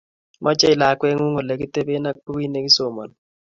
[0.43, 3.15] Mochei lakwengung Ole kitebe aak bukuit nekisomani